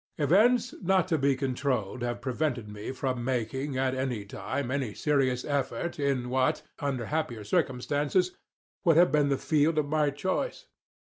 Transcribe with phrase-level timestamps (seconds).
[0.17, 5.45] Events not to be controlled have prevented me from making, at any time, any serious
[5.45, 8.35] effort in what, under happier circumstances,
[8.83, 10.65] would have been the field of my choice.